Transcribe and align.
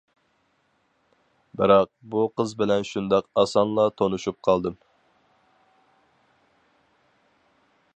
بىراق، 1.61 1.91
بۇ 2.15 2.23
قىز 2.41 2.55
بىلەن 2.63 2.87
شۇنداق 2.93 3.29
ئاسانلا 3.43 3.87
تونۇشۇپ 4.03 4.41
قالدىم. 4.49 4.81